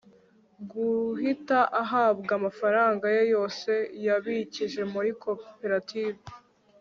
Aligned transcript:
guhita 0.71 1.59
ahabwa 1.81 2.31
amafaranga 2.39 3.05
ye 3.15 3.23
yose 3.33 3.71
yabikije 4.05 4.81
muri 4.93 5.09
koperative 5.23 6.19